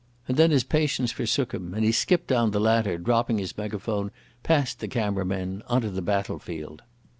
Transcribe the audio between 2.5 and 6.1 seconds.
ladder, dropping his megaphone, past the camera men, on to the